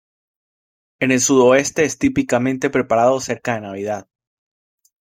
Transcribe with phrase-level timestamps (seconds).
[0.99, 4.09] En el sudoeste es típicamente preparado cerca de Navidad.